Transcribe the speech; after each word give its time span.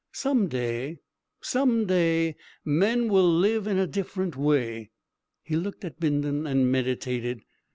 Some 0.13 0.47
day 0.47 0.97
some 1.41 1.85
day, 1.85 2.35
men 2.65 3.07
will 3.07 3.31
live 3.31 3.67
in 3.67 3.77
a 3.77 3.85
different 3.85 4.35
way." 4.35 4.89
He 5.43 5.55
looked 5.55 5.85
at 5.85 5.99
Bindon 5.99 6.47
and 6.47 6.71
meditated. 6.71 7.43